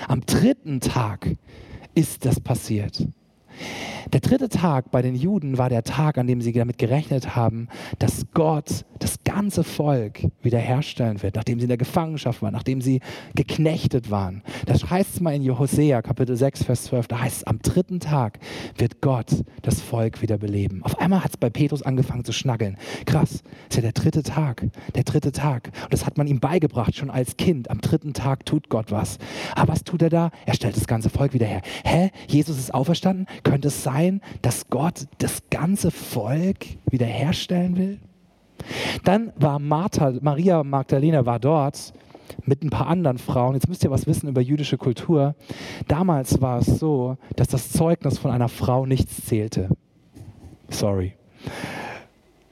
[0.07, 1.37] Am dritten Tag
[1.95, 3.07] ist das passiert.
[4.13, 7.69] Der dritte Tag bei den Juden war der Tag, an dem sie damit gerechnet haben,
[7.99, 13.01] dass Gott das ganze Volk wiederherstellen wird, nachdem sie in der Gefangenschaft waren, nachdem sie
[13.35, 14.43] geknechtet waren.
[14.67, 18.01] Das heißt es mal in Hosea Kapitel 6, Vers 12, da heißt es, am dritten
[18.01, 18.39] Tag
[18.77, 20.83] wird Gott das Volk wieder beleben.
[20.83, 22.77] Auf einmal hat es bei Petrus angefangen zu schnaggeln.
[23.07, 25.71] Krass, ist ja der dritte Tag, der dritte Tag.
[25.83, 27.71] Und das hat man ihm beigebracht, schon als Kind.
[27.71, 29.19] Am dritten Tag tut Gott was.
[29.55, 30.31] Aber was tut er da?
[30.47, 31.63] Er stellt das ganze Volk wieder her.
[31.85, 32.11] Hä?
[32.29, 33.27] Jesus ist auferstanden?
[33.43, 33.88] Könnte es sein,
[34.43, 37.99] dass Gott das ganze Volk wiederherstellen will?
[39.05, 41.93] Dann war Martha, Maria Magdalena war dort
[42.45, 43.55] mit ein paar anderen Frauen.
[43.55, 45.35] Jetzt müsst ihr was wissen über jüdische Kultur.
[45.87, 49.69] Damals war es so, dass das Zeugnis von einer Frau nichts zählte.
[50.69, 51.15] Sorry.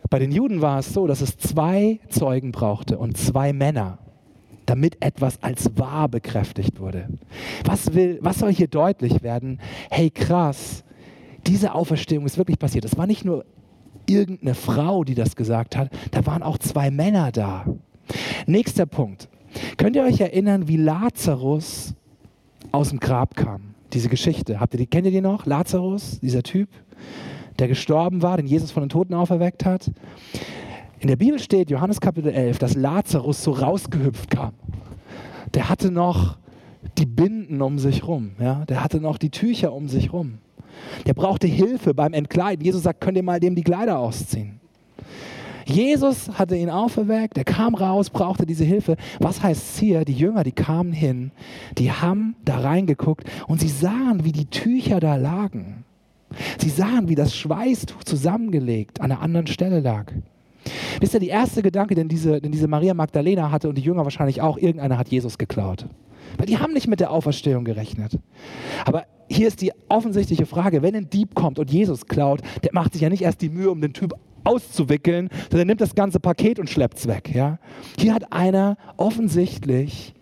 [0.08, 3.98] Bei den Juden war es so, dass es zwei Zeugen brauchte und zwei Männer,
[4.64, 7.08] damit etwas als wahr bekräftigt wurde.
[7.64, 9.60] Was, will, was soll hier deutlich werden?
[9.90, 10.84] Hey, krass,
[11.46, 12.84] diese Auferstehung ist wirklich passiert.
[12.84, 13.44] Es war nicht nur
[14.06, 17.64] irgendeine Frau, die das gesagt hat, da waren auch zwei Männer da.
[18.46, 19.28] Nächster Punkt.
[19.76, 21.94] Könnt ihr euch erinnern, wie Lazarus
[22.72, 23.74] aus dem Grab kam?
[23.92, 24.60] Diese Geschichte.
[24.60, 25.46] Habt ihr die, kennt ihr die noch?
[25.46, 26.68] Lazarus, dieser Typ,
[27.58, 29.90] der gestorben war, den Jesus von den Toten auferweckt hat.
[30.98, 34.52] In der Bibel steht, Johannes Kapitel 11, dass Lazarus so rausgehüpft kam.
[35.54, 36.36] Der hatte noch
[36.98, 38.32] die Binden um sich rum.
[38.40, 38.64] Ja?
[38.66, 40.38] Der hatte noch die Tücher um sich rum.
[41.06, 42.64] Der brauchte Hilfe beim Entkleiden.
[42.64, 44.60] Jesus sagt, könnt ihr mal dem die Kleider ausziehen.
[45.66, 48.96] Jesus hatte ihn auferweckt, er kam raus, brauchte diese Hilfe.
[49.18, 50.04] Was heißt hier?
[50.04, 51.32] Die Jünger, die kamen hin,
[51.76, 55.84] die haben da reingeguckt und sie sahen, wie die Tücher da lagen.
[56.58, 60.12] Sie sahen, wie das Schweißtuch zusammengelegt an einer anderen Stelle lag.
[61.00, 64.04] Wisst ihr, der erste Gedanke, den diese, den diese Maria Magdalena hatte und die Jünger
[64.04, 65.86] wahrscheinlich auch, irgendeiner hat Jesus geklaut.
[66.38, 68.18] Weil die haben nicht mit der Auferstehung gerechnet.
[68.84, 72.92] Aber hier ist die offensichtliche Frage, wenn ein Dieb kommt und Jesus klaut, der macht
[72.92, 76.20] sich ja nicht erst die Mühe, um den Typ auszuwickeln, sondern er nimmt das ganze
[76.20, 77.34] Paket und schleppt es weg.
[77.34, 77.58] Ja?
[77.98, 80.14] Hier hat einer offensichtlich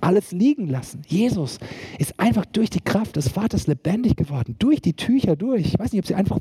[0.00, 1.02] alles liegen lassen.
[1.06, 1.58] Jesus
[1.98, 5.66] ist einfach durch die Kraft des Vaters lebendig geworden, durch die Tücher durch.
[5.66, 6.38] Ich weiß nicht, ob sie einfach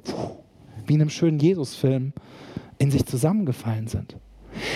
[0.85, 2.13] wie in einem schönen Jesus-Film
[2.77, 4.17] in sich zusammengefallen sind.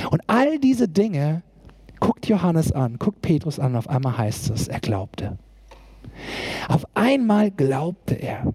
[0.09, 1.43] Und all diese Dinge
[1.99, 5.37] guckt Johannes an, guckt Petrus an, auf einmal heißt es, er glaubte.
[6.67, 8.53] Auf einmal glaubte er.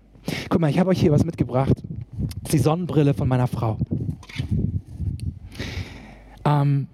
[0.48, 1.82] Guck mal, ich habe euch hier was mitgebracht.
[2.42, 3.78] Das ist die Sonnenbrille von meiner Frau.
[6.44, 6.88] Ähm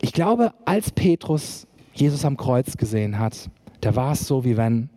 [0.00, 3.50] ich glaube, als Petrus Jesus am Kreuz gesehen hat,
[3.80, 4.88] da war es so, wie wenn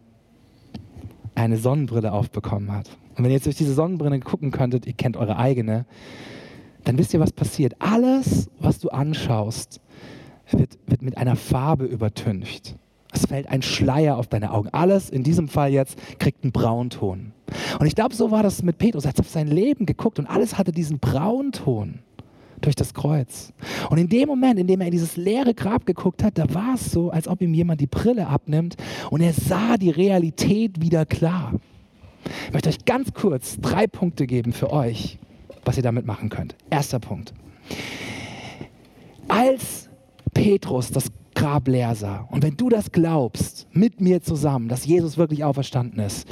[1.35, 2.89] er eine Sonnenbrille aufbekommen hat.
[3.15, 5.85] Und wenn ihr jetzt durch diese Sonnenbrille gucken könntet, ihr kennt eure eigene,
[6.83, 7.75] dann wisst ihr, was passiert.
[7.79, 9.81] Alles, was du anschaust,
[10.51, 12.75] wird, wird mit einer Farbe übertüncht.
[13.11, 14.69] Es fällt ein Schleier auf deine Augen.
[14.69, 17.33] Alles in diesem Fall jetzt kriegt einen Braunton.
[17.79, 19.05] Und ich glaube, so war das mit Petrus.
[19.05, 21.99] Er hat auf sein Leben geguckt und alles hatte diesen Braunton
[22.61, 23.51] durch das Kreuz.
[23.89, 26.75] Und in dem Moment, in dem er in dieses leere Grab geguckt hat, da war
[26.75, 28.77] es so, als ob ihm jemand die Brille abnimmt
[29.09, 31.53] und er sah die Realität wieder klar.
[32.47, 35.17] Ich möchte euch ganz kurz drei Punkte geben für euch,
[35.65, 36.55] was ihr damit machen könnt.
[36.69, 37.33] Erster Punkt.
[39.27, 39.89] Als
[40.33, 45.17] Petrus das Grab leer sah, und wenn du das glaubst, mit mir zusammen, dass Jesus
[45.17, 46.27] wirklich auferstanden ist,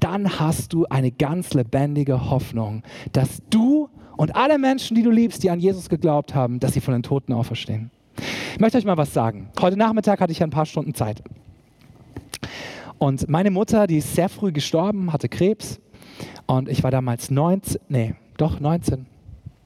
[0.00, 5.42] dann hast du eine ganz lebendige Hoffnung, dass du und alle Menschen, die du liebst,
[5.42, 7.90] die an Jesus geglaubt haben, dass sie von den Toten auferstehen.
[8.54, 9.50] Ich möchte euch mal was sagen.
[9.60, 11.22] Heute Nachmittag hatte ich ein paar Stunden Zeit.
[12.96, 15.78] Und meine Mutter, die ist sehr früh gestorben, hatte Krebs.
[16.46, 19.04] Und ich war damals 19, nee, doch 19.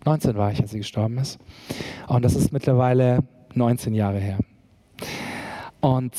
[0.04, 1.38] 19 war ich, als sie gestorben ist.
[2.08, 3.20] Und das ist mittlerweile
[3.54, 4.38] 19 Jahre her.
[5.80, 6.14] Und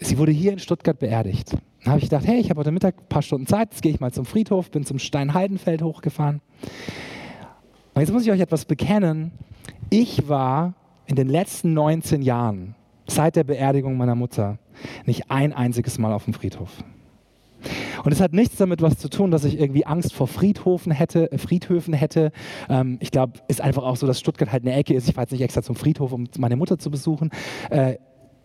[0.00, 1.52] sie wurde hier in Stuttgart beerdigt.
[1.84, 3.92] Dann habe ich gedacht, hey, ich habe heute Mittag ein paar Stunden Zeit, jetzt gehe
[3.92, 6.40] ich mal zum Friedhof, bin zum Steinheidenfeld hochgefahren.
[7.94, 9.32] Und jetzt muss ich euch etwas bekennen.
[9.90, 10.74] Ich war
[11.06, 12.74] in den letzten 19 Jahren,
[13.06, 14.58] seit der Beerdigung meiner Mutter,
[15.04, 16.70] nicht ein einziges Mal auf dem Friedhof.
[18.04, 21.30] Und es hat nichts damit was zu tun, dass ich irgendwie Angst vor Friedhofen hätte.
[21.32, 22.32] Äh, Friedhöfen hätte.
[22.68, 25.08] Ähm, ich glaube, ist einfach auch so, dass Stuttgart halt eine Ecke ist.
[25.08, 27.30] Ich fahre jetzt nicht extra zum Friedhof, um meine Mutter zu besuchen.
[27.70, 27.96] Äh,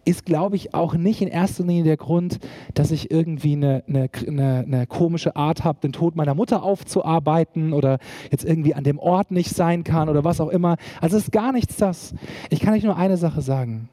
[0.05, 2.39] ist, glaube ich, auch nicht in erster Linie der Grund,
[2.73, 7.73] dass ich irgendwie eine, eine, eine, eine komische Art habe, den Tod meiner Mutter aufzuarbeiten
[7.73, 7.99] oder
[8.31, 10.77] jetzt irgendwie an dem Ort nicht sein kann oder was auch immer.
[11.01, 12.13] Also es ist gar nichts das.
[12.49, 13.89] Ich kann euch nur eine Sache sagen.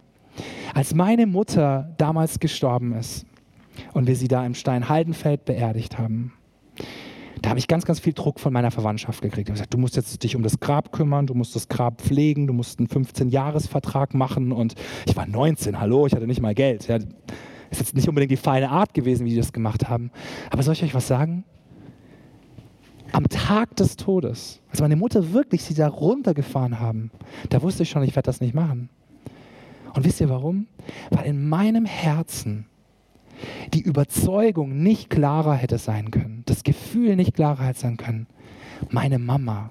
[0.72, 3.26] Als meine Mutter damals gestorben ist
[3.92, 6.32] und wir sie da im Steinhaldenfeld beerdigt haben,
[7.44, 9.48] da habe ich ganz, ganz viel Druck von meiner Verwandtschaft gekriegt.
[9.48, 12.00] Ich habe gesagt, du musst jetzt dich um das Grab kümmern, du musst das Grab
[12.00, 14.50] pflegen, du musst einen 15-Jahres-Vertrag machen.
[14.50, 14.74] Und
[15.06, 16.88] ich war 19, hallo, ich hatte nicht mal Geld.
[16.88, 20.10] Ja, ist jetzt nicht unbedingt die feine Art gewesen, wie die das gemacht haben.
[20.50, 21.44] Aber soll ich euch was sagen?
[23.12, 27.10] Am Tag des Todes, als meine Mutter wirklich sie da runtergefahren haben,
[27.50, 28.88] da wusste ich schon, ich werde das nicht machen.
[29.94, 30.66] Und wisst ihr warum?
[31.10, 32.66] Weil in meinem Herzen
[33.72, 38.26] die Überzeugung nicht klarer hätte sein können, das Gefühl nicht klarer hätte sein können.
[38.90, 39.70] Meine Mama,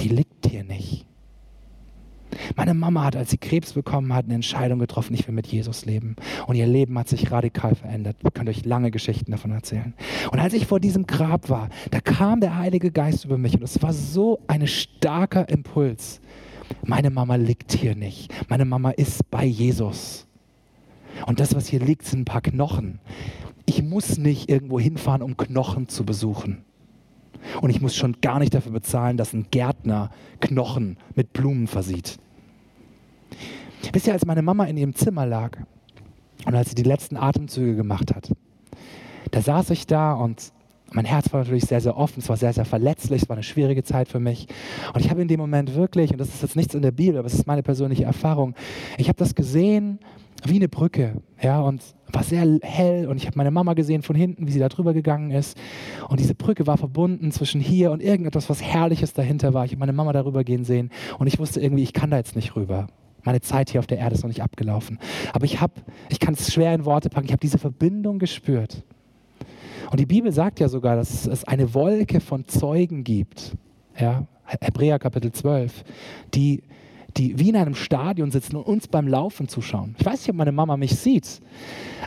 [0.00, 1.06] die liegt hier nicht.
[2.56, 5.84] Meine Mama hat, als sie Krebs bekommen hat, eine Entscheidung getroffen, ich will mit Jesus
[5.84, 6.16] leben.
[6.46, 8.16] Und ihr Leben hat sich radikal verändert.
[8.24, 9.94] Ich kann euch lange Geschichten davon erzählen.
[10.30, 13.62] Und als ich vor diesem Grab war, da kam der Heilige Geist über mich und
[13.62, 16.20] es war so ein starker Impuls.
[16.84, 18.32] Meine Mama liegt hier nicht.
[18.48, 20.26] Meine Mama ist bei Jesus.
[21.26, 23.00] Und das, was hier liegt, sind ein paar Knochen.
[23.66, 26.64] Ich muss nicht irgendwo hinfahren, um Knochen zu besuchen.
[27.60, 32.18] Und ich muss schon gar nicht dafür bezahlen, dass ein Gärtner Knochen mit Blumen versieht.
[33.92, 35.58] Wisst ihr, als meine Mama in ihrem Zimmer lag
[36.46, 38.32] und als sie die letzten Atemzüge gemacht hat,
[39.30, 40.52] da saß ich da und
[40.92, 43.42] mein Herz war natürlich sehr, sehr offen, es war sehr, sehr verletzlich, es war eine
[43.42, 44.46] schwierige Zeit für mich.
[44.92, 47.18] Und ich habe in dem Moment wirklich, und das ist jetzt nichts in der Bibel,
[47.18, 48.54] aber es ist meine persönliche Erfahrung,
[48.96, 49.98] ich habe das gesehen
[50.46, 54.14] wie eine Brücke, ja, und war sehr hell und ich habe meine Mama gesehen von
[54.14, 55.58] hinten, wie sie da drüber gegangen ist.
[56.08, 59.64] Und diese Brücke war verbunden zwischen hier und irgendetwas, was Herrliches dahinter war.
[59.64, 62.36] Ich habe meine Mama darüber gehen sehen und ich wusste irgendwie, ich kann da jetzt
[62.36, 62.86] nicht rüber.
[63.24, 64.98] Meine Zeit hier auf der Erde ist noch nicht abgelaufen.
[65.32, 65.72] Aber ich habe,
[66.10, 68.84] ich kann es schwer in Worte packen, ich habe diese Verbindung gespürt.
[69.90, 73.56] Und die Bibel sagt ja sogar, dass es eine Wolke von Zeugen gibt.
[73.98, 75.84] Ja, Hebräer Kapitel 12,
[76.34, 76.62] die
[77.16, 79.94] die wie in einem Stadion sitzen und uns beim Laufen zuschauen.
[79.98, 81.40] Ich weiß nicht, ob meine Mama mich sieht,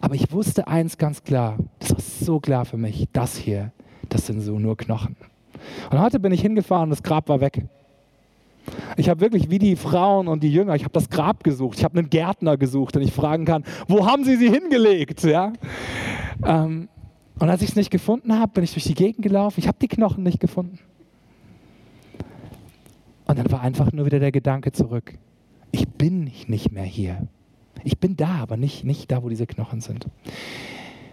[0.02, 3.72] aber ich wusste eins ganz klar, das war so klar für mich, das hier,
[4.10, 5.16] das sind so nur Knochen.
[5.92, 7.66] Und heute bin ich hingefahren und das Grab war weg.
[8.98, 11.84] Ich habe wirklich wie die Frauen und die Jünger, ich habe das Grab gesucht, ich
[11.86, 15.24] habe einen Gärtner gesucht, den ich fragen kann, wo haben sie sie hingelegt?
[15.24, 15.54] Ja?
[16.46, 16.90] Ähm,
[17.40, 19.78] und als ich es nicht gefunden habe, bin ich durch die Gegend gelaufen, ich habe
[19.82, 20.80] die Knochen nicht gefunden.
[23.28, 25.18] Und dann war einfach nur wieder der Gedanke zurück.
[25.72, 27.28] Ich bin nicht mehr hier.
[27.84, 30.08] Ich bin da, aber nicht, nicht da, wo diese Knochen sind.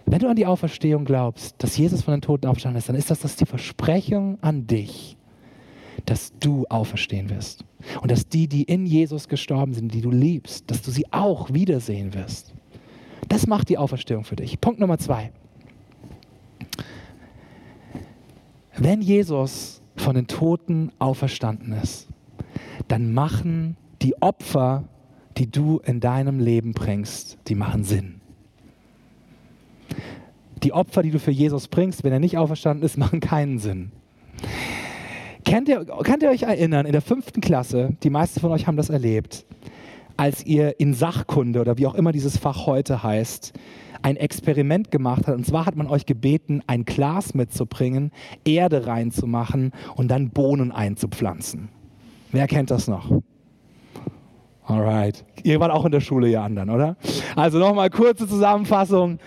[0.05, 3.11] Wenn du an die Auferstehung glaubst, dass Jesus von den Toten auferstanden ist, dann ist
[3.11, 5.17] das, das die Versprechung an dich,
[6.05, 7.65] dass du auferstehen wirst.
[8.01, 11.53] Und dass die, die in Jesus gestorben sind, die du liebst, dass du sie auch
[11.53, 12.53] wiedersehen wirst.
[13.27, 14.61] Das macht die Auferstehung für dich.
[14.61, 15.31] Punkt Nummer zwei.
[18.77, 22.07] Wenn Jesus von den Toten auferstanden ist,
[22.87, 24.83] dann machen die Opfer,
[25.37, 28.21] die du in deinem Leben bringst, die machen Sinn.
[30.63, 33.91] Die Opfer, die du für Jesus bringst, wenn er nicht auferstanden ist, machen keinen Sinn.
[35.43, 38.77] Kennt ihr, könnt ihr euch erinnern, in der fünften Klasse, die meisten von euch haben
[38.77, 39.45] das erlebt,
[40.17, 43.53] als ihr in Sachkunde oder wie auch immer dieses Fach heute heißt,
[44.01, 45.35] ein Experiment gemacht hat.
[45.35, 48.11] Und zwar hat man euch gebeten, ein Glas mitzubringen,
[48.43, 51.69] Erde reinzumachen und dann Bohnen einzupflanzen.
[52.31, 53.21] Wer kennt das noch?
[54.67, 55.23] Alright.
[55.43, 56.97] Ihr wart auch in der Schule, ihr anderen, oder?
[57.35, 59.19] Also nochmal kurze Zusammenfassung.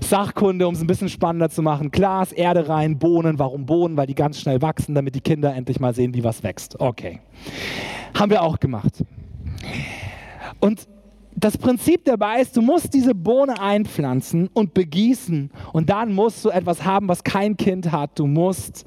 [0.00, 1.92] Sachkunde, um es ein bisschen spannender zu machen.
[1.92, 3.38] Glas, Erde rein, Bohnen.
[3.38, 3.96] Warum Bohnen?
[3.96, 6.80] Weil die ganz schnell wachsen, damit die Kinder endlich mal sehen, wie was wächst.
[6.80, 7.20] Okay.
[8.18, 9.04] Haben wir auch gemacht.
[10.58, 10.88] Und
[11.34, 16.50] das Prinzip dabei ist, du musst diese Bohne einpflanzen und begießen und dann musst du
[16.50, 18.18] etwas haben, was kein Kind hat.
[18.18, 18.84] Du musst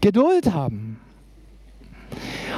[0.00, 0.98] Geduld haben.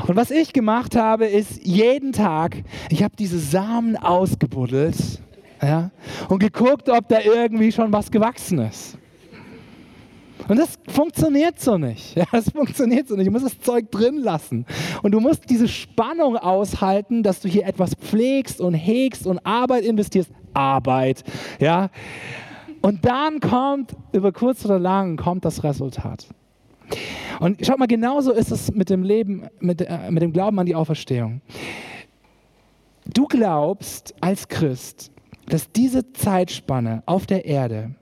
[0.07, 4.97] Und was ich gemacht habe, ist jeden Tag, ich habe diese Samen ausgebuddelt
[5.63, 5.91] ja,
[6.29, 8.99] und geguckt, ob da irgendwie schon was gewachsen ist.
[10.49, 12.17] Und das funktioniert so nicht.
[12.25, 13.27] Ja, das funktioniert so nicht.
[13.27, 14.67] Du musst das Zeug drin lassen.
[15.03, 19.85] Und du musst diese Spannung aushalten, dass du hier etwas pflegst und hegst und Arbeit
[19.85, 20.31] investierst.
[20.53, 21.25] Arbeit.
[21.59, 21.91] Ja.
[22.83, 26.27] Und dann kommt, über kurz oder lang, kommt das Resultat.
[27.41, 30.67] Und schaut mal, genauso ist es mit dem Leben, mit, äh, mit dem Glauben an
[30.67, 31.41] die Auferstehung.
[33.13, 35.11] Du glaubst als Christ,
[35.47, 37.95] dass diese Zeitspanne auf der Erde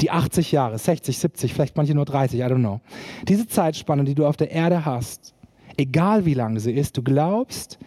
[0.00, 2.80] die 80 Jahre, 60, 70, vielleicht manche nur 30, I don't know.
[3.26, 5.34] Diese Zeitspanne, die du auf der Erde hast,
[5.76, 7.78] egal wie lang sie ist, du glaubst,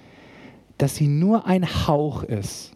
[0.77, 2.71] dass sie nur ein Hauch ist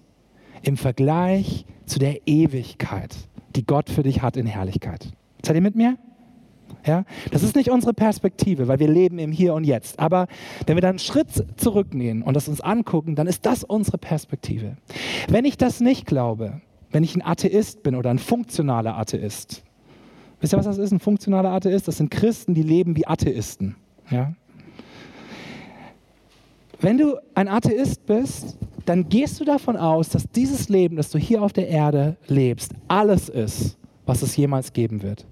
[0.61, 3.15] im Vergleich zu der Ewigkeit,
[3.55, 5.11] die Gott für dich hat in Herrlichkeit.
[5.43, 5.97] Seid ihr mit mir?
[6.85, 7.03] Ja?
[7.31, 9.99] Das ist nicht unsere Perspektive, weil wir leben im Hier und Jetzt.
[9.99, 10.27] Aber
[10.65, 14.77] wenn wir dann einen Schritt zurückgehen und das uns angucken, dann ist das unsere Perspektive.
[15.27, 16.61] Wenn ich das nicht glaube,
[16.91, 19.63] wenn ich ein Atheist bin oder ein funktionaler Atheist,
[20.39, 21.87] wisst ihr, was das ist, ein funktionaler Atheist?
[21.87, 23.75] Das sind Christen, die leben wie Atheisten.
[24.09, 24.33] Ja?
[26.81, 31.17] Wenn du ein Atheist bist, dann gehst du davon aus, dass dieses Leben, das du
[31.17, 35.25] hier auf der Erde lebst, alles ist, was es jemals geben wird.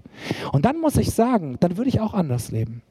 [0.52, 2.82] Und dann muss ich sagen, dann würde ich auch anders leben.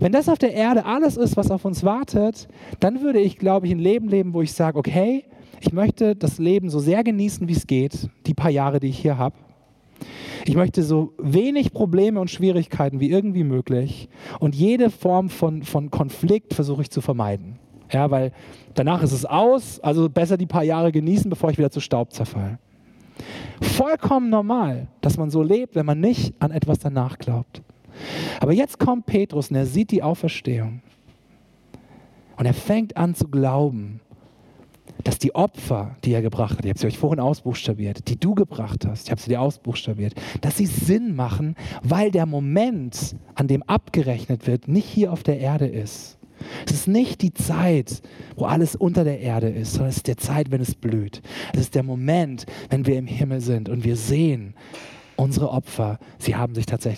[0.00, 2.48] Wenn das auf der Erde alles ist, was auf uns wartet,
[2.80, 5.24] dann würde ich, glaube ich, ein Leben leben, wo ich sage, okay,
[5.60, 8.98] ich möchte das Leben so sehr genießen, wie es geht, die paar Jahre, die ich
[8.98, 9.36] hier habe.
[10.44, 15.90] Ich möchte so wenig Probleme und Schwierigkeiten wie irgendwie möglich und jede Form von, von
[15.90, 17.58] Konflikt versuche ich zu vermeiden.
[17.90, 18.32] Ja, weil
[18.74, 22.12] danach ist es aus, also besser die paar Jahre genießen, bevor ich wieder zu Staub
[22.12, 22.58] zerfalle.
[23.60, 27.62] Vollkommen normal, dass man so lebt, wenn man nicht an etwas danach glaubt.
[28.40, 30.82] Aber jetzt kommt Petrus und er sieht die Auferstehung.
[32.36, 34.00] Und er fängt an zu glauben,
[35.04, 38.34] dass die Opfer, die er gebracht hat, ich habe sie euch vorhin ausbuchstabiert, die du
[38.34, 43.48] gebracht hast, ich habe sie dir ausbuchstabiert, dass sie Sinn machen, weil der Moment, an
[43.48, 46.18] dem abgerechnet wird, nicht hier auf der Erde ist,
[46.66, 48.02] es ist nicht die Zeit,
[48.36, 51.22] wo alles unter der Erde ist, sondern es ist die Zeit, wenn es blüht.
[51.54, 54.54] Es ist der Moment, wenn wir im Himmel sind und wir sehen,
[55.16, 56.94] unsere Opfer, sie haben sich tatsächlich